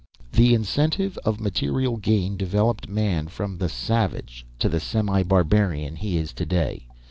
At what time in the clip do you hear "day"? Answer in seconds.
6.47-6.87